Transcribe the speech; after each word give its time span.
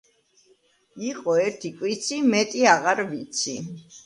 იყო 1.09 1.35
ერთი 1.41 1.71
კვიცი 1.83 2.19
მეტი 2.33 2.65
აღარ 2.73 3.05
ვიცი 3.13 3.57